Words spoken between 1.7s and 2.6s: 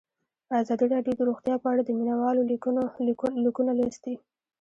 اړه د مینه والو